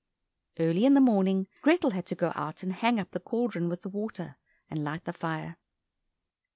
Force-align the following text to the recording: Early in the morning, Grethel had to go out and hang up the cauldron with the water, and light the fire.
Early 0.59 0.85
in 0.87 0.95
the 0.95 0.99
morning, 0.99 1.45
Grethel 1.61 1.91
had 1.91 2.07
to 2.07 2.15
go 2.15 2.31
out 2.33 2.63
and 2.63 2.73
hang 2.73 2.99
up 2.99 3.11
the 3.11 3.19
cauldron 3.19 3.69
with 3.69 3.83
the 3.83 3.89
water, 3.89 4.35
and 4.67 4.83
light 4.83 5.03
the 5.05 5.13
fire. 5.13 5.59